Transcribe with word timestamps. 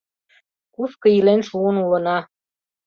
Кушко 0.75 1.07
илен 1.17 1.41
шуын 1.49 1.75
улына?! 1.85 2.17